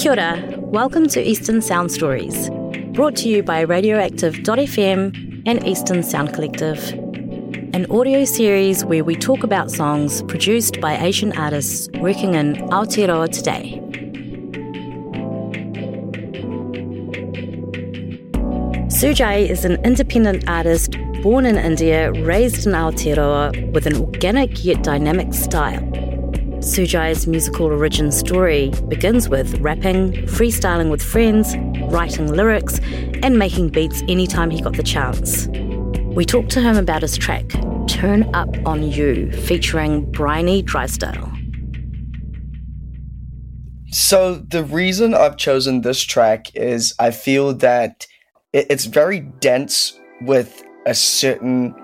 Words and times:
Kia 0.00 0.12
ora. 0.12 0.42
Welcome 0.56 1.08
to 1.08 1.20
Eastern 1.20 1.60
Sound 1.60 1.92
Stories, 1.92 2.48
brought 2.94 3.14
to 3.16 3.28
you 3.28 3.42
by 3.42 3.60
Radioactive.fm 3.60 5.42
and 5.44 5.66
Eastern 5.66 6.02
Sound 6.02 6.32
Collective, 6.32 6.94
an 7.74 7.84
audio 7.90 8.24
series 8.24 8.82
where 8.82 9.04
we 9.04 9.14
talk 9.14 9.44
about 9.44 9.70
songs 9.70 10.22
produced 10.22 10.80
by 10.80 10.96
Asian 10.96 11.36
artists 11.36 11.90
working 11.98 12.32
in 12.32 12.54
Aotearoa 12.70 13.28
today. 13.28 13.78
Sujai 18.88 19.50
is 19.50 19.66
an 19.66 19.84
independent 19.84 20.48
artist 20.48 20.96
born 21.22 21.44
in 21.44 21.58
India, 21.58 22.10
raised 22.22 22.66
in 22.66 22.72
Aotearoa 22.72 23.70
with 23.74 23.84
an 23.84 23.96
organic 23.96 24.64
yet 24.64 24.82
dynamic 24.82 25.34
style. 25.34 26.09
Sujai's 26.60 27.26
musical 27.26 27.66
origin 27.66 28.12
story 28.12 28.70
begins 28.88 29.30
with 29.30 29.58
rapping, 29.60 30.12
freestyling 30.26 30.90
with 30.90 31.02
friends, 31.02 31.56
writing 31.90 32.26
lyrics, 32.26 32.78
and 33.22 33.38
making 33.38 33.70
beats 33.70 34.02
anytime 34.08 34.50
he 34.50 34.60
got 34.60 34.74
the 34.74 34.82
chance. 34.82 35.48
We 36.14 36.26
talked 36.26 36.50
to 36.50 36.60
him 36.60 36.76
about 36.76 37.00
his 37.00 37.16
track, 37.16 37.48
Turn 37.88 38.28
Up 38.34 38.54
On 38.66 38.82
You, 38.82 39.32
featuring 39.32 40.10
Briony 40.10 40.60
Drysdale. 40.60 41.32
So, 43.90 44.34
the 44.34 44.62
reason 44.62 45.14
I've 45.14 45.38
chosen 45.38 45.80
this 45.80 46.02
track 46.02 46.54
is 46.54 46.94
I 46.98 47.10
feel 47.10 47.54
that 47.54 48.06
it's 48.52 48.84
very 48.84 49.20
dense 49.20 49.98
with 50.20 50.62
a 50.86 50.94
certain 50.94 51.74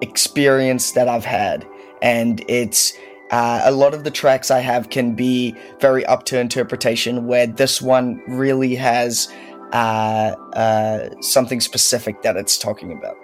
experience 0.00 0.92
that 0.92 1.08
I've 1.08 1.26
had. 1.26 1.66
And 2.00 2.42
it's 2.48 2.92
uh, 3.30 3.62
a 3.64 3.72
lot 3.72 3.94
of 3.94 4.04
the 4.04 4.10
tracks 4.10 4.50
I 4.50 4.60
have 4.60 4.90
can 4.90 5.14
be 5.14 5.54
very 5.80 6.04
up 6.06 6.24
to 6.26 6.38
interpretation, 6.38 7.26
where 7.26 7.46
this 7.46 7.82
one 7.82 8.22
really 8.26 8.74
has 8.76 9.28
uh, 9.72 10.34
uh, 10.54 11.20
something 11.20 11.60
specific 11.60 12.22
that 12.22 12.36
it's 12.36 12.56
talking 12.56 12.92
about. 12.92 13.16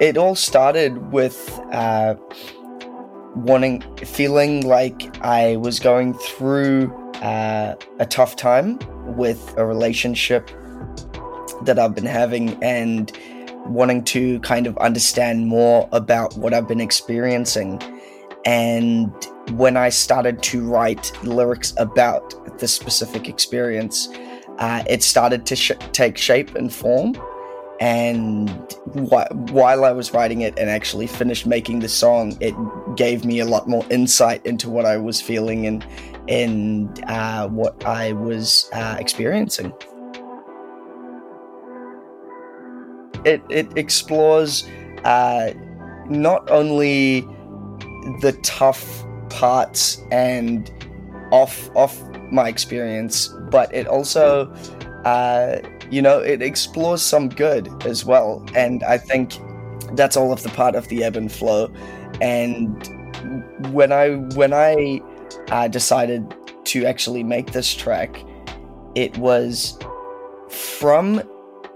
It 0.00 0.16
all 0.16 0.34
started 0.34 1.12
with 1.12 1.58
uh, 1.72 2.14
wanting, 3.34 3.82
feeling 3.98 4.66
like 4.66 5.16
I 5.24 5.56
was 5.56 5.80
going 5.80 6.14
through 6.14 6.92
uh, 7.16 7.74
a 7.98 8.06
tough 8.06 8.36
time 8.36 8.78
with 9.16 9.54
a 9.56 9.64
relationship 9.64 10.50
that 11.62 11.78
I've 11.78 11.94
been 11.94 12.06
having 12.06 12.62
and 12.62 13.10
wanting 13.68 14.04
to 14.04 14.40
kind 14.40 14.66
of 14.66 14.76
understand 14.78 15.46
more 15.46 15.88
about 15.92 16.36
what 16.36 16.54
I've 16.54 16.68
been 16.68 16.80
experiencing. 16.80 17.80
And 18.44 19.12
when 19.52 19.76
I 19.76 19.88
started 19.88 20.42
to 20.44 20.64
write 20.64 21.12
lyrics 21.24 21.74
about 21.76 22.58
this 22.58 22.72
specific 22.72 23.28
experience, 23.28 24.08
uh, 24.58 24.82
it 24.88 25.02
started 25.02 25.46
to 25.46 25.56
sh- 25.56 25.72
take 25.92 26.16
shape 26.16 26.54
and 26.54 26.72
form. 26.72 27.14
And 27.80 28.50
wh- 28.94 29.30
while 29.52 29.84
I 29.84 29.92
was 29.92 30.12
writing 30.12 30.40
it 30.40 30.58
and 30.58 30.68
actually 30.68 31.06
finished 31.06 31.46
making 31.46 31.78
the 31.80 31.88
song, 31.88 32.36
it 32.40 32.54
gave 32.96 33.24
me 33.24 33.38
a 33.38 33.44
lot 33.44 33.68
more 33.68 33.84
insight 33.90 34.44
into 34.44 34.68
what 34.68 34.84
I 34.84 34.96
was 34.96 35.20
feeling 35.20 35.66
and 35.66 35.86
and 36.28 37.02
uh, 37.04 37.48
what 37.48 37.84
I 37.86 38.12
was 38.12 38.68
uh, 38.72 38.96
experiencing. 38.98 39.72
It, 43.24 43.42
it 43.48 43.76
explores 43.76 44.68
uh, 45.04 45.52
not 46.08 46.48
only 46.50 47.20
the 48.20 48.38
tough 48.42 49.04
parts 49.30 50.02
and 50.10 50.70
off 51.30 51.74
off 51.76 52.02
my 52.30 52.48
experience, 52.48 53.28
but 53.50 53.72
it 53.74 53.86
also 53.86 54.52
uh, 55.04 55.58
you 55.90 56.02
know 56.02 56.18
it 56.18 56.42
explores 56.42 57.02
some 57.02 57.28
good 57.28 57.68
as 57.86 58.04
well. 58.04 58.44
And 58.54 58.82
I 58.84 58.98
think 58.98 59.34
that's 59.92 60.16
all 60.16 60.32
of 60.32 60.42
the 60.42 60.50
part 60.50 60.74
of 60.74 60.88
the 60.88 61.04
ebb 61.04 61.16
and 61.16 61.30
flow. 61.30 61.70
And 62.20 62.68
when 63.72 63.92
I 63.92 64.10
when 64.34 64.52
I 64.52 65.00
uh, 65.50 65.68
decided 65.68 66.34
to 66.64 66.84
actually 66.84 67.22
make 67.22 67.52
this 67.52 67.74
track, 67.74 68.22
it 68.94 69.16
was 69.18 69.78
from 70.50 71.22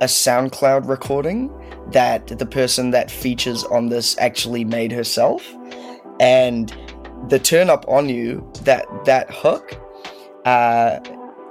a 0.02 0.06
SoundCloud 0.06 0.88
recording 0.88 1.48
that 1.92 2.26
the 2.26 2.44
person 2.44 2.90
that 2.90 3.08
features 3.08 3.62
on 3.64 3.88
this 3.88 4.18
actually 4.18 4.64
made 4.64 4.90
herself. 4.90 5.48
And 6.18 6.76
the 7.28 7.38
turn 7.38 7.70
up 7.70 7.84
on 7.86 8.08
you, 8.08 8.46
that 8.64 8.84
that 9.04 9.30
hook, 9.30 9.78
uh, 10.44 10.98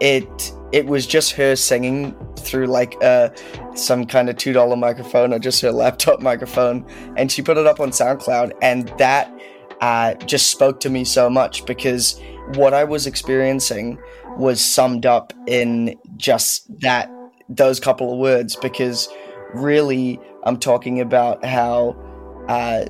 it 0.01 0.53
it 0.73 0.85
was 0.85 1.07
just 1.07 1.31
her 1.31 1.55
singing 1.55 2.13
through 2.35 2.67
like 2.67 3.01
uh, 3.01 3.29
some 3.73 4.05
kind 4.05 4.29
of 4.29 4.35
two 4.35 4.51
dollar 4.51 4.75
microphone 4.75 5.33
or 5.33 5.39
just 5.39 5.61
her 5.61 5.71
laptop 5.71 6.19
microphone, 6.31 6.85
and 7.15 7.31
she 7.31 7.41
put 7.41 7.57
it 7.57 7.65
up 7.65 7.79
on 7.79 7.91
SoundCloud, 7.91 8.51
and 8.61 8.89
that 8.97 9.33
uh, 9.79 10.13
just 10.25 10.49
spoke 10.49 10.81
to 10.81 10.89
me 10.89 11.05
so 11.05 11.29
much 11.29 11.65
because 11.65 12.21
what 12.55 12.73
I 12.73 12.83
was 12.83 13.07
experiencing 13.07 13.97
was 14.37 14.59
summed 14.59 15.05
up 15.05 15.31
in 15.47 15.97
just 16.17 16.67
that 16.81 17.09
those 17.55 17.79
couple 17.79 18.13
of 18.13 18.19
words 18.19 18.55
because 18.55 19.09
really 19.53 20.19
I'm 20.43 20.57
talking 20.57 21.01
about 21.01 21.43
how 21.45 21.95
uh, 22.47 22.85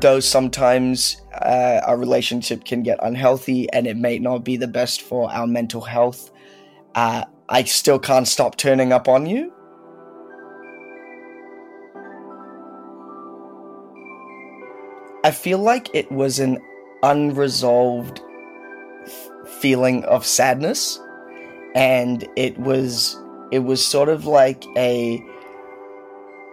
though 0.00 0.20
sometimes 0.20 1.20
uh, 1.42 1.80
our 1.84 1.96
relationship 1.96 2.64
can 2.64 2.82
get 2.82 2.98
unhealthy 3.02 3.70
and 3.72 3.86
it 3.86 3.96
may 3.96 4.18
not 4.18 4.44
be 4.44 4.56
the 4.56 4.68
best 4.68 5.02
for 5.02 5.30
our 5.30 5.46
mental 5.46 5.80
health, 5.80 6.30
uh, 6.94 7.24
I 7.48 7.64
still 7.64 7.98
can't 7.98 8.26
stop 8.26 8.56
turning 8.56 8.92
up 8.92 9.08
on 9.08 9.26
you. 9.26 9.52
I 15.24 15.30
feel 15.30 15.58
like 15.58 15.88
it 15.94 16.10
was 16.12 16.38
an 16.38 16.58
unresolved 17.02 18.20
f- 19.04 19.30
feeling 19.60 20.04
of 20.04 20.26
sadness, 20.26 21.00
and 21.74 22.28
it 22.36 22.58
was 22.58 23.18
it 23.50 23.60
was 23.60 23.84
sort 23.84 24.08
of 24.08 24.26
like 24.26 24.64
a 24.76 25.24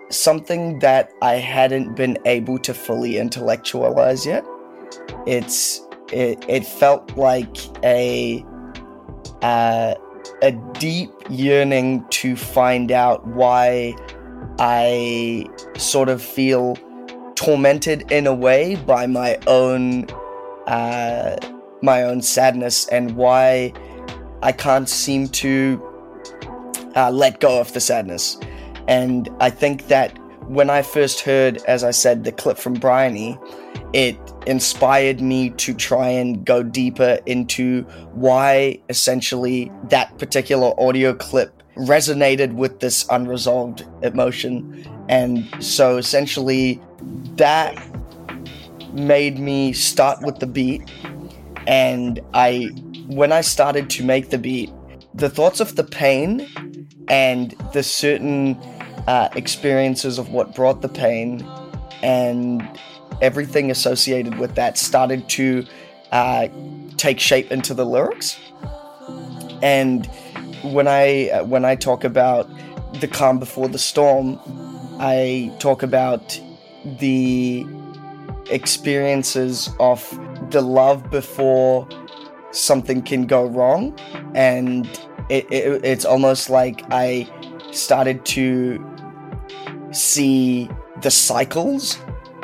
something 0.10 0.80
that 0.80 1.14
I 1.22 1.36
hadn't 1.36 1.96
been 1.96 2.18
able 2.26 2.60
to 2.60 2.74
fully 2.74 3.18
intellectualize 3.18 4.26
yet. 4.26 4.46
It's 5.26 5.82
it, 6.12 6.44
it 6.48 6.66
felt 6.66 7.16
like 7.18 7.58
a 7.84 8.46
uh, 9.42 9.96
a 10.42 10.52
deep 10.80 11.12
yearning 11.30 12.06
to 12.10 12.36
find 12.36 12.92
out 12.92 13.26
why 13.28 13.96
I 14.60 15.46
sort 15.78 16.10
of 16.10 16.22
feel 16.22 16.78
tormented 17.36 18.12
in 18.12 18.28
a 18.28 18.34
way 18.34 18.76
by 18.76 19.08
my 19.08 19.38
own 19.48 20.06
uh, 20.68 21.38
my 21.82 22.04
own 22.04 22.22
sadness 22.22 22.88
and 22.90 23.16
why 23.16 23.74
I 24.44 24.52
can't 24.52 24.88
seem 24.88 25.28
to 25.30 25.91
uh, 26.96 27.12
let 27.12 27.40
go 27.40 27.60
of 27.60 27.74
the 27.74 27.80
sadness. 27.80 28.38
And 28.88 29.30
I 29.40 29.50
think 29.50 29.88
that 29.88 30.18
when 30.48 30.70
I 30.70 30.82
first 30.82 31.22
heard, 31.22 31.58
as 31.68 31.84
I 31.84 31.92
said, 31.92 32.24
the 32.24 32.32
clip 32.32 32.58
from 32.58 32.74
Briony, 32.74 33.38
it 33.94 34.18
inspired 34.48 35.22
me 35.22 35.52
to 35.52 35.74
try 35.74 36.08
and 36.08 36.46
go 36.46 36.64
deeper 36.64 37.20
into 37.26 37.84
why 38.14 38.80
essentially 38.90 39.72
that 39.86 40.18
particular 40.18 40.74
audio 40.80 41.14
clip 41.14 41.62
resonated 41.76 42.54
with 42.54 42.80
this 42.80 43.06
unresolved 43.10 43.86
emotion. 44.02 44.86
And 45.08 45.48
so 45.64 45.98
essentially, 45.98 46.82
that 47.36 47.82
made 48.94 49.40
me 49.40 49.74
start 49.74 50.22
with 50.22 50.40
the 50.40 50.48
beat. 50.48 50.90
And 51.68 52.20
I, 52.34 52.70
when 53.08 53.32
I 53.32 53.42
started 53.42 53.90
to 53.92 54.04
make 54.04 54.30
the 54.30 54.38
beat, 54.38 54.72
the 55.14 55.30
thoughts 55.30 55.60
of 55.60 55.76
the 55.76 55.84
pain 55.84 56.48
and 57.12 57.52
the 57.74 57.84
certain 57.84 58.56
uh, 59.06 59.28
experiences 59.36 60.18
of 60.18 60.30
what 60.30 60.56
brought 60.56 60.82
the 60.82 60.88
pain 60.88 61.46
and 62.02 62.68
everything 63.22 63.70
associated 63.70 64.40
with 64.40 64.56
that 64.56 64.78
started 64.78 65.28
to 65.28 65.66
uh, 66.14 66.48
take 66.96 67.20
shape 67.20 67.52
into 67.52 67.74
the 67.74 67.86
lyrics. 67.86 68.40
And 69.62 70.08
when 70.64 70.88
I 70.88 71.30
uh, 71.30 71.44
when 71.44 71.66
I 71.66 71.76
talk 71.76 72.04
about 72.04 72.50
the 73.02 73.08
calm 73.08 73.40
before 73.40 73.68
the 73.68 73.78
storm, 73.78 74.40
I 75.00 75.54
talk 75.60 75.84
about 75.84 76.40
the 77.00 77.66
experiences 78.50 79.70
of 79.80 80.00
the 80.50 80.62
love 80.62 81.12
before 81.12 81.88
something 82.52 83.02
can 83.02 83.26
go 83.26 83.46
wrong 83.46 83.98
and 84.34 84.88
it, 85.32 85.52
it, 85.52 85.86
it's 85.86 86.06
almost 86.06 86.50
like 86.50 86.84
i 86.92 87.28
started 87.72 88.24
to 88.26 88.84
see 89.92 90.70
the 91.02 91.12
cycles 91.12 91.98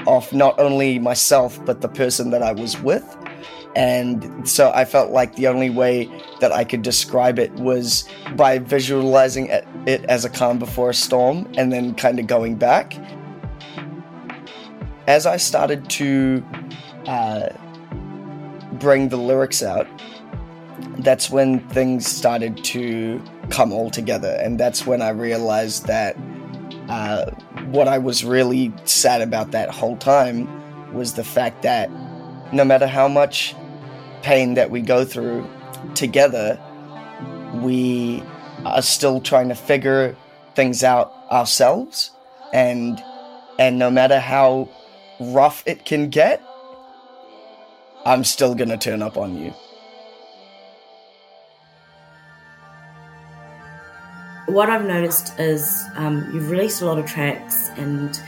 of 0.07 0.31
not 0.33 0.59
only 0.59 0.97
myself 0.99 1.63
but 1.65 1.81
the 1.81 1.89
person 1.89 2.31
that 2.31 2.41
i 2.41 2.51
was 2.51 2.79
with 2.81 3.17
And 3.77 4.49
so 4.49 4.71
I 4.73 4.85
felt 4.85 5.11
like 5.11 5.35
the 5.35 5.45
only 5.45 5.69
way 5.69 6.09
that 6.39 6.51
I 6.51 6.63
could 6.63 6.81
describe 6.81 7.37
it 7.37 7.53
was 7.53 8.09
by 8.35 8.57
visualizing 8.57 9.49
it 9.85 10.03
as 10.05 10.25
a 10.25 10.31
calm 10.31 10.57
before 10.57 10.89
a 10.89 10.95
storm 10.95 11.47
and 11.59 11.71
then 11.71 11.93
kind 11.93 12.17
of 12.17 12.25
going 12.25 12.55
back. 12.55 12.97
As 15.05 15.27
I 15.27 15.37
started 15.37 15.87
to 15.91 16.43
uh, 17.05 17.49
bring 18.73 19.09
the 19.09 19.17
lyrics 19.17 19.61
out, 19.61 19.87
that's 20.99 21.29
when 21.29 21.59
things 21.69 22.07
started 22.07 22.63
to 22.65 23.21
come 23.49 23.71
all 23.71 23.89
together. 23.89 24.37
And 24.41 24.59
that's 24.59 24.85
when 24.85 25.01
I 25.01 25.09
realized 25.09 25.85
that 25.87 26.17
uh, 26.89 27.31
what 27.71 27.87
I 27.87 27.97
was 27.97 28.23
really 28.23 28.73
sad 28.85 29.21
about 29.21 29.51
that 29.51 29.69
whole 29.69 29.97
time 29.97 30.93
was 30.93 31.13
the 31.13 31.23
fact 31.23 31.63
that 31.63 31.89
no 32.53 32.63
matter 32.63 32.87
how 32.87 33.07
much 33.07 33.55
pain 34.21 34.53
that 34.55 34.71
we 34.71 34.81
go 34.81 35.05
through 35.05 35.47
together, 35.95 36.59
we 37.55 38.23
are 38.65 38.81
still 38.81 39.21
trying 39.21 39.49
to 39.49 39.55
figure 39.55 40.15
things 40.55 40.83
out 40.83 41.13
ourselves 41.31 42.11
and 42.53 43.03
and 43.59 43.77
no 43.77 43.91
matter 43.91 44.19
how 44.19 44.69
rough 45.19 45.63
it 45.67 45.85
can 45.85 46.09
get 46.09 46.41
I'm 48.05 48.23
still 48.23 48.55
going 48.55 48.69
to 48.69 48.77
turn 48.77 49.01
up 49.01 49.17
on 49.17 49.35
you. 49.35 49.53
What 54.47 54.69
I've 54.69 54.85
noticed 54.85 55.37
is 55.39 55.85
um, 55.95 56.29
you've 56.33 56.49
released 56.49 56.81
a 56.81 56.85
lot 56.85 56.97
of 56.97 57.05
tracks 57.05 57.69
and 57.77 58.19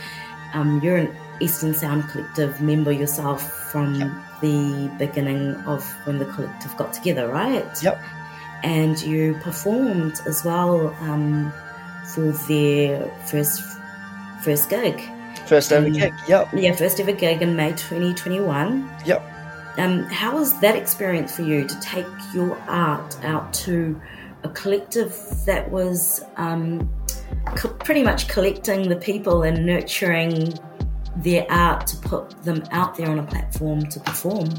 um, 0.54 0.82
you're 0.84 0.98
an 0.98 1.16
Eastern 1.40 1.74
Sound 1.74 2.10
Collective 2.10 2.62
member 2.62 2.92
yourself 2.92 3.72
from 3.72 3.96
yep. 3.96 4.12
the 4.42 4.92
beginning 4.98 5.56
of 5.66 5.84
when 6.06 6.20
the 6.20 6.26
collective 6.26 6.76
got 6.76 6.94
together, 6.94 7.30
right? 7.30 7.84
Yep. 7.84 8.02
And 8.64 9.02
you 9.02 9.40
performed 9.42 10.20
as 10.28 10.44
well 10.44 10.90
um, 11.02 11.54
for 12.14 12.32
their 12.50 13.06
first 13.28 13.64
first 14.44 14.70
gig. 14.70 15.02
First 15.46 15.72
ever 15.72 15.90
gig, 15.90 16.14
yep. 16.28 16.50
Yeah, 16.54 16.76
first 16.76 17.00
ever 17.00 17.14
gig 17.14 17.42
in 17.42 17.56
May 17.56 17.72
2021. 17.72 18.90
Yep. 19.06 19.22
Um, 19.78 20.04
how 20.06 20.36
was 20.36 20.60
that 20.60 20.76
experience 20.76 21.34
for 21.36 21.44
you 21.44 21.66
to 21.66 21.80
take 21.80 22.06
your 22.34 22.58
art 22.68 23.18
out 23.24 23.54
to 23.54 24.00
a 24.44 24.50
collective 24.50 25.16
that 25.46 25.70
was 25.70 26.24
um, 26.38 26.90
co- 27.56 27.70
pretty 27.70 28.04
much 28.04 28.28
collecting 28.28 28.90
the 28.90 28.96
people 28.96 29.44
and 29.44 29.66
nurturing 29.66 30.54
their 31.18 31.46
art 31.52 31.88
to 31.88 31.98
put 31.98 32.30
them 32.44 32.64
out 32.72 32.96
there 32.96 33.10
on 33.10 33.20
a 33.20 33.24
platform 33.24 33.86
to 33.88 34.00
perform. 34.00 34.50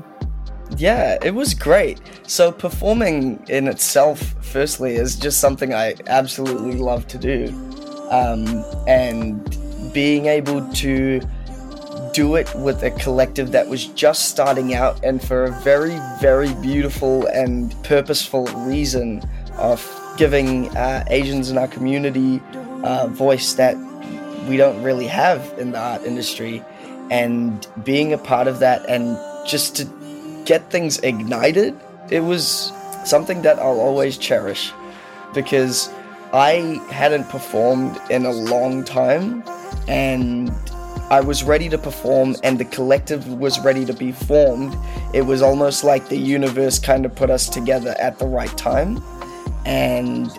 Yeah, 0.77 1.19
it 1.23 1.35
was 1.35 1.55
great. 1.55 2.00
So, 2.27 2.53
performing 2.53 3.44
in 3.49 3.67
itself, 3.67 4.35
firstly, 4.41 4.94
is 4.94 5.17
just 5.17 5.41
something 5.41 5.75
I 5.75 5.94
absolutely 6.06 6.75
love 6.75 7.06
to 7.09 7.19
do. 7.19 7.49
Um, 8.11 8.65
and 8.87 9.43
being 9.93 10.26
able 10.26 10.69
to 10.75 11.21
do 12.12 12.35
it 12.35 12.53
with 12.56 12.83
a 12.83 12.91
collective 12.93 13.53
that 13.53 13.69
was 13.69 13.87
just 13.87 14.29
starting 14.29 14.75
out 14.75 15.03
and 15.05 15.23
for 15.23 15.44
a 15.44 15.53
very, 15.61 15.97
very 16.21 16.53
beautiful 16.55 17.26
and 17.26 17.75
purposeful 17.85 18.47
reason 18.67 19.23
of 19.61 19.87
giving 20.17 20.75
uh, 20.77 21.05
Asians 21.09 21.51
in 21.51 21.59
our 21.59 21.69
community 21.69 22.41
a 22.83 23.09
voice 23.09 23.55
that 23.55 23.77
we 24.49 24.57
don't 24.57 24.83
really 24.83 25.07
have 25.07 25.55
in 25.59 25.73
the 25.73 25.79
art 25.79 26.03
industry 26.03 26.65
and 27.11 27.67
being 27.85 28.12
a 28.12 28.19
part 28.19 28.49
of 28.49 28.59
that 28.61 28.89
and 28.89 29.19
just 29.47 29.77
to 29.77 29.85
get 30.45 30.71
things 30.71 30.99
ignited 31.01 31.79
it 32.11 32.21
was 32.21 32.73
something 33.05 33.43
that 33.43 33.59
I'll 33.59 33.81
always 33.81 34.19
cherish 34.19 34.73
because 35.33 35.89
I 36.33 36.81
hadn't 36.91 37.29
performed 37.29 38.01
in 38.11 38.27
a 38.27 38.33
long 38.33 38.85
time 38.85 39.45
and 39.89 40.51
I 41.11 41.21
was 41.21 41.43
ready 41.43 41.69
to 41.69 41.79
perform 41.79 42.37
and 42.43 42.59
the 42.59 42.65
collective 42.65 43.27
was 43.29 43.59
ready 43.61 43.85
to 43.85 43.93
be 43.93 44.12
formed. 44.12 44.77
It 45.12 45.23
was 45.23 45.43
almost 45.43 45.83
like 45.83 46.09
the 46.09 46.17
universe 46.17 46.79
kind 46.79 47.05
of 47.05 47.15
put 47.15 47.31
us 47.31 47.49
together 47.49 47.97
at 47.99 48.19
the 48.19 48.27
right 48.27 48.57
time. 48.57 49.03
And 49.65 50.31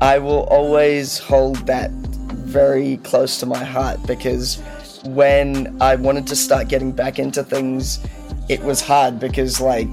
I 0.00 0.18
will 0.18 0.44
always 0.44 1.18
hold 1.18 1.56
that 1.66 1.90
very 1.90 2.98
close 2.98 3.38
to 3.40 3.46
my 3.46 3.62
heart 3.62 4.02
because 4.06 4.60
when 5.04 5.76
I 5.80 5.96
wanted 5.96 6.26
to 6.28 6.36
start 6.36 6.68
getting 6.68 6.92
back 6.92 7.18
into 7.18 7.42
things, 7.42 7.98
it 8.48 8.62
was 8.62 8.80
hard 8.80 9.20
because 9.20 9.60
like 9.60 9.90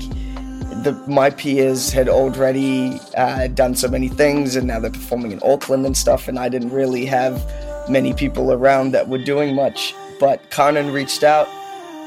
the 0.84 0.94
my 1.08 1.30
peers 1.30 1.92
had 1.92 2.08
already 2.08 3.00
uh, 3.18 3.48
done 3.48 3.76
so 3.76 3.88
many 3.88 4.08
things 4.08 4.56
and 4.56 4.68
now 4.68 4.80
they're 4.80 4.92
performing 4.92 5.32
in 5.32 5.40
Auckland 5.44 5.86
and 5.86 5.98
stuff, 5.98 6.28
and 6.28 6.40
I 6.40 6.50
didn't 6.50 6.72
really 6.72 7.06
have 7.06 7.44
many 7.90 8.14
people 8.14 8.52
around 8.54 8.92
that 8.92 9.08
were 9.08 9.24
doing 9.24 9.56
much. 9.56 9.94
But 10.20 10.50
Karnan 10.50 10.94
reached 10.94 11.24
out 11.24 11.48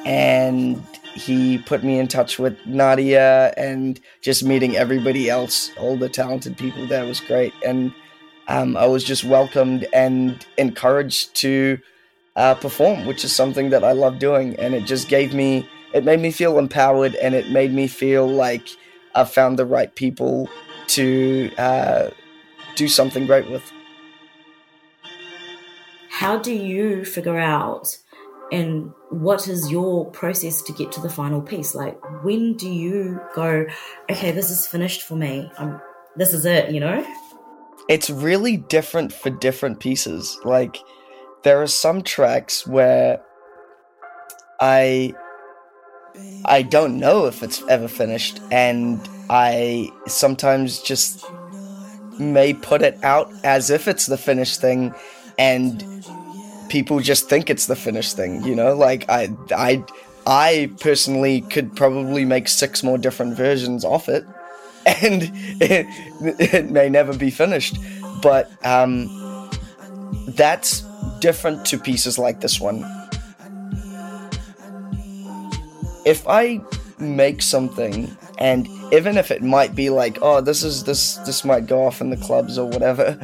and 0.06 0.82
he 1.18 1.58
put 1.58 1.82
me 1.82 1.98
in 1.98 2.08
touch 2.08 2.38
with 2.38 2.56
Nadia 2.66 3.52
and 3.56 4.00
just 4.22 4.44
meeting 4.44 4.76
everybody 4.76 5.28
else, 5.28 5.70
all 5.76 5.96
the 5.96 6.08
talented 6.08 6.56
people 6.56 6.86
there 6.86 7.04
was 7.04 7.20
great. 7.20 7.52
And 7.64 7.92
um, 8.46 8.76
I 8.76 8.86
was 8.86 9.04
just 9.04 9.24
welcomed 9.24 9.86
and 9.92 10.46
encouraged 10.56 11.34
to 11.36 11.78
uh, 12.36 12.54
perform, 12.54 13.04
which 13.04 13.24
is 13.24 13.34
something 13.34 13.70
that 13.70 13.84
I 13.84 13.92
love 13.92 14.18
doing. 14.18 14.58
And 14.58 14.74
it 14.74 14.84
just 14.84 15.08
gave 15.08 15.34
me, 15.34 15.68
it 15.92 16.04
made 16.04 16.20
me 16.20 16.30
feel 16.30 16.58
empowered 16.58 17.14
and 17.16 17.34
it 17.34 17.50
made 17.50 17.72
me 17.72 17.88
feel 17.88 18.26
like 18.26 18.68
I 19.14 19.24
found 19.24 19.58
the 19.58 19.66
right 19.66 19.94
people 19.94 20.48
to 20.88 21.50
uh, 21.58 22.10
do 22.76 22.88
something 22.88 23.26
great 23.26 23.50
with. 23.50 23.70
How 26.10 26.38
do 26.38 26.52
you 26.52 27.04
figure 27.04 27.38
out 27.38 27.98
and 28.50 28.92
what 29.10 29.48
is 29.48 29.70
your 29.70 30.10
process 30.10 30.62
to 30.62 30.72
get 30.72 30.92
to 30.92 31.00
the 31.00 31.10
final 31.10 31.40
piece? 31.40 31.74
Like, 31.74 31.98
when 32.24 32.54
do 32.54 32.70
you 32.70 33.20
go, 33.34 33.66
okay, 34.10 34.32
this 34.32 34.50
is 34.50 34.66
finished 34.66 35.02
for 35.02 35.16
me? 35.16 35.50
I'm, 35.58 35.80
this 36.16 36.34
is 36.34 36.44
it, 36.44 36.70
you 36.70 36.80
know? 36.80 37.04
it's 37.88 38.10
really 38.10 38.58
different 38.58 39.12
for 39.12 39.30
different 39.30 39.80
pieces. 39.80 40.38
Like 40.44 40.78
there 41.42 41.60
are 41.62 41.66
some 41.66 42.02
tracks 42.02 42.66
where 42.66 43.20
I 44.60 45.14
I 46.44 46.62
don't 46.62 46.98
know 46.98 47.26
if 47.26 47.42
it's 47.42 47.62
ever 47.68 47.88
finished 47.88 48.40
and 48.50 49.00
I 49.30 49.90
sometimes 50.06 50.80
just 50.80 51.24
may 52.18 52.52
put 52.52 52.82
it 52.82 53.02
out 53.02 53.32
as 53.44 53.70
if 53.70 53.88
it's 53.88 54.06
the 54.06 54.18
finished 54.18 54.60
thing 54.60 54.94
and 55.38 55.82
people 56.68 57.00
just 57.00 57.28
think 57.28 57.50
it's 57.50 57.66
the 57.66 57.76
finished 57.76 58.16
thing, 58.16 58.42
you 58.44 58.54
know? 58.54 58.74
Like 58.74 59.08
I 59.08 59.30
I 59.50 59.84
I 60.26 60.70
personally 60.80 61.40
could 61.42 61.74
probably 61.74 62.24
make 62.24 62.48
six 62.48 62.82
more 62.82 62.98
different 62.98 63.36
versions 63.36 63.84
of 63.84 64.08
it 64.08 64.24
and 64.86 65.30
it, 65.60 65.86
it 66.54 66.70
may 66.70 66.88
never 66.88 67.16
be 67.16 67.30
finished. 67.30 67.78
But 68.22 68.50
um, 68.64 69.50
that's 70.28 70.82
different 71.20 71.64
to 71.66 71.78
pieces 71.78 72.18
like 72.18 72.40
this 72.40 72.60
one. 72.60 72.84
If 76.04 76.26
I 76.26 76.60
make 76.98 77.42
something 77.42 78.16
and 78.38 78.68
even 78.92 79.16
if 79.16 79.30
it 79.30 79.42
might 79.42 79.74
be 79.74 79.90
like 79.90 80.18
oh 80.20 80.40
this 80.40 80.64
is 80.64 80.84
this 80.84 81.14
this 81.18 81.44
might 81.44 81.66
go 81.66 81.84
off 81.84 82.00
in 82.00 82.10
the 82.10 82.16
clubs 82.16 82.58
or 82.58 82.66
whatever 82.66 83.16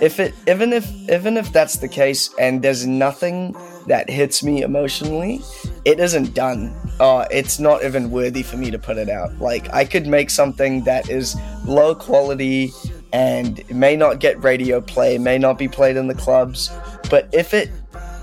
if 0.00 0.18
it 0.18 0.34
even 0.48 0.72
if 0.72 0.90
even 1.10 1.36
if 1.36 1.52
that's 1.52 1.76
the 1.76 1.88
case 1.88 2.34
and 2.38 2.62
there's 2.62 2.86
nothing 2.86 3.54
that 3.86 4.08
hits 4.08 4.42
me 4.42 4.62
emotionally 4.62 5.40
it 5.84 5.98
isn't 5.98 6.34
done. 6.34 6.74
Uh, 7.00 7.24
it's 7.30 7.58
not 7.58 7.82
even 7.82 8.10
worthy 8.10 8.42
for 8.42 8.58
me 8.58 8.70
to 8.70 8.78
put 8.78 8.96
it 8.96 9.08
out. 9.08 9.38
Like 9.38 9.72
i 9.72 9.84
could 9.84 10.06
make 10.06 10.30
something 10.30 10.84
that 10.84 11.08
is 11.10 11.36
low 11.66 11.94
quality 11.94 12.72
and 13.12 13.62
may 13.70 13.96
not 13.96 14.20
get 14.20 14.42
radio 14.42 14.80
play 14.80 15.18
may 15.18 15.36
not 15.36 15.58
be 15.58 15.66
played 15.66 15.96
in 15.96 16.06
the 16.06 16.14
clubs 16.14 16.70
but 17.10 17.28
if 17.32 17.52
it 17.52 17.68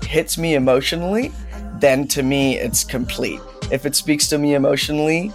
hits 0.02 0.38
me 0.38 0.54
emotionally 0.54 1.30
then 1.78 2.08
to 2.08 2.22
me 2.22 2.58
it's 2.58 2.82
complete. 2.84 3.40
If 3.70 3.86
it 3.86 3.94
speaks 3.94 4.28
to 4.28 4.38
me 4.38 4.54
emotionally 4.54 5.32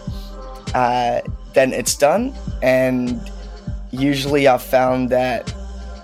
uh, 0.74 1.22
then 1.54 1.72
it's 1.72 1.96
done. 1.96 2.34
And 2.62 3.22
usually 3.92 4.48
i've 4.48 4.64
found 4.64 5.10
that 5.10 5.54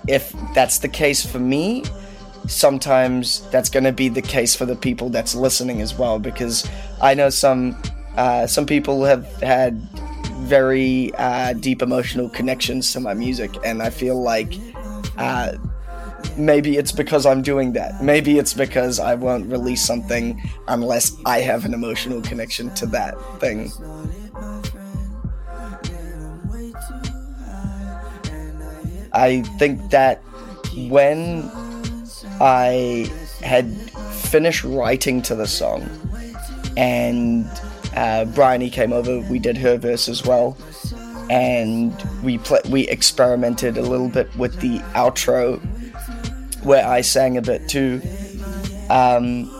if 0.08 0.34
that's 0.54 0.78
the 0.78 0.88
case 0.88 1.24
for 1.24 1.38
me, 1.38 1.84
sometimes 2.46 3.48
that's 3.50 3.68
going 3.68 3.84
to 3.84 3.92
be 3.92 4.08
the 4.08 4.22
case 4.22 4.54
for 4.54 4.66
the 4.66 4.76
people 4.76 5.08
that's 5.08 5.34
listening 5.34 5.80
as 5.80 5.94
well. 5.94 6.18
Because 6.18 6.68
I 7.00 7.14
know 7.14 7.30
some 7.30 7.80
uh, 8.16 8.46
some 8.46 8.66
people 8.66 9.04
have 9.04 9.26
had 9.42 9.80
very 10.48 11.12
uh, 11.14 11.52
deep 11.54 11.82
emotional 11.82 12.28
connections 12.28 12.92
to 12.92 13.00
my 13.00 13.14
music, 13.14 13.50
and 13.64 13.82
I 13.82 13.90
feel 13.90 14.20
like 14.20 14.52
uh, 15.16 15.52
maybe 16.36 16.76
it's 16.76 16.92
because 16.92 17.26
I'm 17.26 17.42
doing 17.42 17.72
that. 17.74 18.02
Maybe 18.02 18.38
it's 18.38 18.54
because 18.54 18.98
I 18.98 19.14
won't 19.14 19.50
release 19.50 19.84
something 19.84 20.40
unless 20.68 21.16
I 21.24 21.40
have 21.40 21.64
an 21.64 21.74
emotional 21.74 22.20
connection 22.22 22.74
to 22.76 22.86
that 22.86 23.14
thing. 23.38 23.70
I 29.12 29.42
think 29.58 29.90
that 29.90 30.22
when 30.76 31.50
I 32.40 33.10
had 33.42 33.70
finished 34.12 34.64
writing 34.64 35.22
to 35.22 35.34
the 35.34 35.46
song 35.46 35.88
and 36.76 37.48
uh, 37.96 38.24
Briony 38.26 38.70
came 38.70 38.92
over, 38.92 39.20
we 39.20 39.38
did 39.38 39.56
her 39.58 39.76
verse 39.76 40.08
as 40.08 40.24
well, 40.24 40.56
and 41.28 41.92
we 42.22 42.38
pl- 42.38 42.60
we 42.68 42.86
experimented 42.88 43.76
a 43.76 43.82
little 43.82 44.08
bit 44.08 44.34
with 44.36 44.60
the 44.60 44.78
outro 44.94 45.60
where 46.64 46.86
I 46.86 47.00
sang 47.00 47.36
a 47.36 47.42
bit 47.42 47.68
too. 47.68 48.00
Um, 48.90 49.50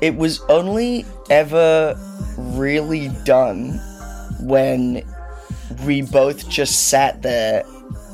it 0.00 0.16
was 0.16 0.40
only 0.48 1.04
ever 1.30 1.96
really 2.36 3.08
done 3.24 3.80
when 4.40 5.02
we 5.84 6.02
both 6.02 6.48
just 6.48 6.88
sat 6.88 7.22
there 7.22 7.64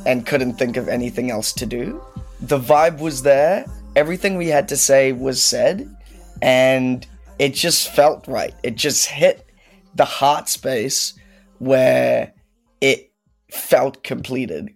and 0.06 0.26
couldn't 0.26 0.54
think 0.54 0.76
of 0.76 0.88
anything 0.88 1.30
else 1.30 1.52
to 1.54 1.66
do. 1.66 2.02
The 2.40 2.58
vibe 2.58 2.98
was 2.98 3.22
there, 3.22 3.66
everything 3.94 4.36
we 4.36 4.48
had 4.48 4.68
to 4.68 4.76
say 4.76 5.12
was 5.12 5.42
said, 5.42 5.94
and 6.40 7.06
it 7.38 7.54
just 7.54 7.90
felt 7.90 8.26
right. 8.26 8.54
It 8.62 8.76
just 8.76 9.06
hit 9.06 9.50
the 9.94 10.04
heart 10.04 10.48
space 10.48 11.14
where 11.58 12.32
it 12.80 13.12
felt 13.50 14.02
completed. 14.02 14.74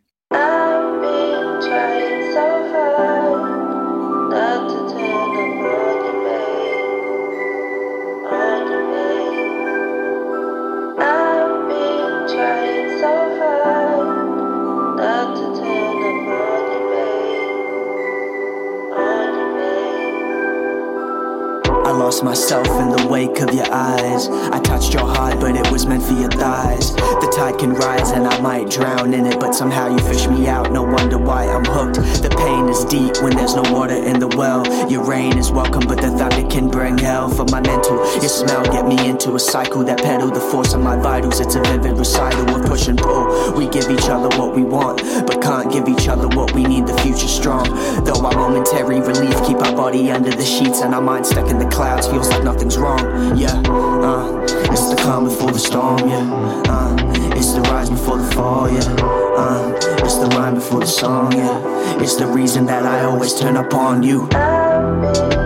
Lost 22.07 22.23
myself 22.23 22.69
in 22.81 22.89
the 22.89 23.09
wake 23.09 23.41
of 23.41 23.53
your 23.53 23.67
eyes. 23.73 24.29
I 24.29 24.61
touched 24.61 24.95
your 24.95 25.05
heart, 25.05 25.41
but 25.41 25.57
it 25.57 25.69
was 25.73 25.87
meant 25.87 26.05
for 26.05 26.13
your 26.13 26.31
thighs. 26.31 26.95
The 26.95 27.33
tide 27.35 27.59
can 27.59 27.75
rise 27.75 28.13
and 28.13 28.29
I 28.29 28.41
might 28.41 28.71
drown 28.71 29.13
in 29.13 29.27
it, 29.27 29.41
but 29.41 29.57
somehow 29.57 29.89
you 29.89 29.99
fish 29.99 30.29
me 30.29 30.47
out. 30.47 30.71
No 30.71 30.85
wonder 30.85 31.19
why 31.19 31.49
I'm 31.49 31.65
hooked. 31.65 31.97
The 32.23 32.31
pain 32.31 32.69
is 32.69 32.85
deep 32.85 33.21
when 33.25 33.35
there's 33.35 33.57
no 33.57 33.65
water 33.73 33.97
in 33.97 34.21
the 34.21 34.29
well. 34.29 34.63
Your 34.89 35.03
rain 35.03 35.37
is 35.37 35.51
welcome, 35.51 35.85
but 35.89 36.01
the 36.01 36.11
thunder 36.11 36.47
can 36.49 36.69
bring 36.71 36.97
hell 36.97 37.29
for 37.29 37.45
my 37.47 37.61
mental. 37.61 37.97
Your 38.23 38.29
smell 38.29 38.63
get 38.67 38.87
me 38.87 39.09
into 39.11 39.35
a 39.35 39.41
cycle 39.41 39.83
that 39.83 39.99
pedal 39.99 40.31
the 40.31 40.39
force 40.39 40.75
of 40.75 40.83
my 40.83 40.95
vitals. 40.95 41.41
It's 41.41 41.57
a 41.57 41.61
vivid 41.63 41.99
recital 41.99 42.49
of 42.55 42.67
push 42.71 42.87
and 42.87 42.97
pull. 42.97 43.53
We 43.59 43.67
give 43.67 43.91
each 43.91 44.09
other 44.09 44.29
what 44.39 44.55
we 44.55 44.63
want, 44.63 45.03
but 45.27 45.43
can't 45.43 45.73
give 45.73 45.89
each 45.89 46.07
other 46.07 46.29
what 46.29 46.53
we 46.53 46.63
need. 46.63 46.87
The 46.87 46.97
future 46.99 47.27
strong, 47.27 47.67
though 48.05 48.25
our 48.25 48.33
momentary 48.33 49.01
relief 49.01 49.35
keep 49.45 49.59
our 49.59 49.75
body 49.75 50.13
under 50.13 50.31
the 50.31 50.45
sheets 50.45 50.83
and 50.83 50.95
our 50.95 51.03
mind 51.03 51.27
stuck 51.27 51.51
in 51.51 51.59
the 51.59 51.67
clouds. 51.67 52.06
Feels 52.11 52.29
like 52.31 52.45
nothing's 52.45 52.79
wrong. 52.79 53.37
Yeah, 53.37 53.61
uh, 53.67 54.43
it's 54.73 54.89
the 54.89 54.97
calm 54.97 55.25
before 55.25 55.51
the 55.51 55.59
storm. 55.59 56.09
Yeah, 56.09 56.63
uh, 56.69 56.97
it's 57.37 57.53
the 57.53 57.61
rise 57.63 57.91
before 57.91 58.19
the 58.19 58.31
fall. 58.33 58.71
Yeah, 58.71 58.97
uh, 59.37 59.73
it's 60.05 60.17
the 60.17 60.27
rhyme 60.29 60.55
before 60.55 60.81
the 60.81 60.87
song. 60.87 61.33
Yeah, 61.33 62.01
it's 62.01 62.17
the 62.17 62.27
reason 62.27 62.65
that 62.67 62.85
I 62.85 63.05
always 63.05 63.35
turn 63.39 63.57
upon 63.57 64.03
you. 64.03 65.46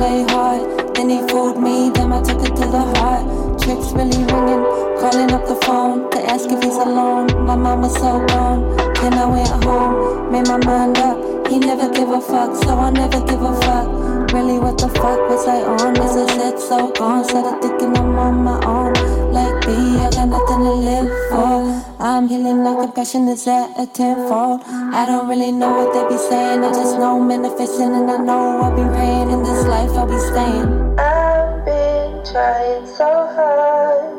Play 0.00 0.24
hard. 0.32 0.96
Then 0.96 1.10
he 1.10 1.20
fooled 1.28 1.60
me, 1.60 1.90
then 1.90 2.10
I 2.10 2.22
took 2.22 2.40
it 2.40 2.56
to 2.56 2.66
the 2.76 2.84
heart. 2.96 3.24
Tricks 3.60 3.92
really 3.92 4.24
ringing, 4.32 4.64
calling 5.00 5.30
up 5.36 5.44
the 5.46 5.58
phone 5.66 6.10
to 6.12 6.18
ask 6.32 6.48
if 6.48 6.62
he's 6.62 6.80
alone. 6.88 7.26
My 7.44 7.54
mom 7.54 7.82
was 7.82 7.94
so 7.94 8.24
gone. 8.32 8.60
Then 9.00 9.12
I 9.12 9.26
went 9.26 9.64
home, 9.64 10.32
made 10.32 10.48
my 10.48 10.56
mind 10.64 10.96
up. 10.96 11.18
He 11.48 11.58
never 11.58 11.90
give 11.92 12.08
a 12.08 12.20
fuck, 12.20 12.56
so 12.62 12.70
I'll 12.70 12.92
never 12.92 13.20
give 13.28 13.42
a 13.42 13.52
fuck. 13.60 13.88
Really, 14.32 14.58
what 14.58 14.78
the 14.78 14.88
fuck 14.88 15.20
was 15.28 15.46
I 15.46 15.60
on? 15.68 15.96
Is 15.96 16.16
I 16.16 16.26
said 16.36 16.58
so 16.58 16.90
gone? 16.92 17.24
Started 17.24 17.60
thinking 17.60 17.94
I'm 17.98 18.18
on 18.18 18.36
my 18.48 18.56
own. 18.64 18.94
Like 19.36 19.60
B, 19.66 19.68
I 20.04 20.08
got 20.16 20.28
nothing 20.28 20.60
to 20.64 20.72
live 20.88 21.10
for. 21.28 21.79
I'm 22.02 22.28
healing 22.28 22.64
like 22.64 22.78
compassion 22.78 23.28
is 23.28 23.46
at 23.46 23.78
a 23.78 23.86
tenfold. 23.86 24.62
I 24.64 25.04
don't 25.04 25.28
really 25.28 25.52
know 25.52 25.70
what 25.84 25.92
they 25.92 26.02
be 26.08 26.16
saying. 26.18 26.64
I 26.64 26.72
just 26.72 26.96
know 26.98 27.20
manifesting, 27.20 27.92
and 27.94 28.10
I 28.10 28.16
know 28.16 28.60
I'll 28.62 28.74
be 28.74 28.82
praying 28.94 29.30
in 29.30 29.42
this 29.42 29.66
life. 29.66 29.90
I'll 29.90 30.06
be 30.06 30.18
staying. 30.18 30.98
I've 30.98 31.62
been 31.66 32.24
trying 32.24 32.86
so 32.86 33.04
hard 33.36 34.14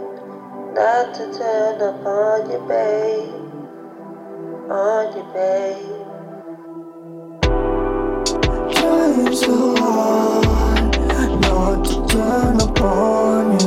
not 0.76 1.16
to 1.16 1.24
turn 1.36 1.82
upon 1.82 2.52
you, 2.52 2.60
babe. 2.70 3.34
On 4.70 5.18
you, 5.18 5.24
babe. 5.34 6.02
Trying 8.76 9.36
so 9.36 9.76
hard 9.78 10.86
not 11.42 11.84
to 11.86 11.96
turn 12.14 12.62
upon 12.62 13.60
you, 13.60 13.61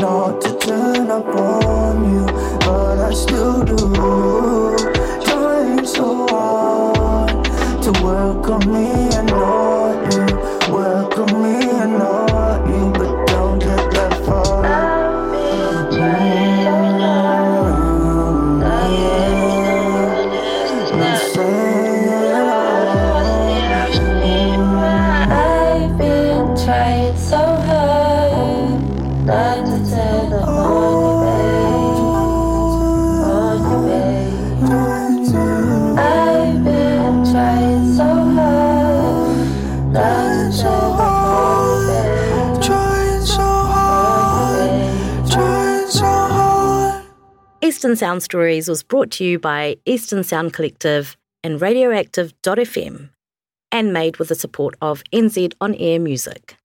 not 0.00 0.40
to 0.42 0.58
turn 0.58 1.10
upon 1.10 2.12
you, 2.12 2.26
but 2.60 2.98
I 2.98 3.12
still 3.12 3.64
do. 3.64 4.45
Eastern 47.86 47.94
Sound 47.94 48.22
Stories 48.24 48.68
was 48.68 48.82
brought 48.82 49.12
to 49.12 49.24
you 49.24 49.38
by 49.38 49.76
Eastern 49.86 50.24
Sound 50.24 50.52
Collective 50.52 51.16
and 51.44 51.60
Radioactive.fm 51.60 53.10
and 53.70 53.92
made 53.92 54.16
with 54.16 54.26
the 54.26 54.34
support 54.34 54.74
of 54.82 55.04
NZ 55.12 55.54
On 55.60 55.72
Air 55.76 56.00
Music. 56.00 56.56